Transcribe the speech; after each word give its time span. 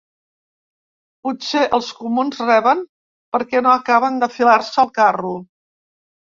Potser 1.27 1.61
els 1.79 1.91
comuns 1.99 2.41
reben 2.49 2.83
perquè 3.37 3.63
no 3.67 3.77
acaben 3.77 4.21
d’enfilar-se 4.25 4.85
al 4.89 4.93
carro. 5.01 5.39